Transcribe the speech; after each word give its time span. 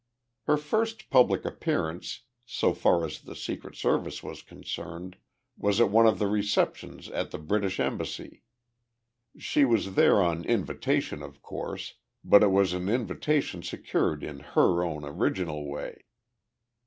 Her 0.47 0.57
first 0.57 1.11
public 1.11 1.45
appearance, 1.45 2.21
so 2.43 2.73
far 2.73 3.05
as 3.05 3.21
the 3.21 3.35
Secret 3.35 3.75
Service 3.75 4.23
was 4.23 4.41
concerned, 4.41 5.15
was 5.55 5.79
at 5.79 5.91
one 5.91 6.07
of 6.07 6.17
the 6.17 6.25
receptions 6.25 7.07
at 7.11 7.29
the 7.29 7.37
British 7.37 7.79
embassy. 7.79 8.41
She 9.37 9.63
was 9.63 9.93
there 9.93 10.19
on 10.19 10.43
invitation, 10.43 11.21
of 11.21 11.43
course, 11.43 11.97
but 12.23 12.41
it 12.41 12.49
was 12.49 12.73
an 12.73 12.89
invitation 12.89 13.61
secured 13.61 14.23
in 14.23 14.39
her 14.39 14.83
own 14.83 15.05
original 15.05 15.67
way. 15.69 16.05